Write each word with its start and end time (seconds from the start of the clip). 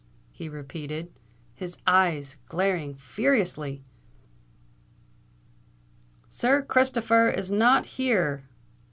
he 0.31 0.49
repeated, 0.49 1.13
his 1.53 1.77
eyes 1.85 2.39
glaring 2.47 2.95
furiously, 2.95 3.83
"Sir 6.27 6.63
Christopher 6.63 7.29
is 7.29 7.51
not 7.51 7.85
here! 7.85 8.43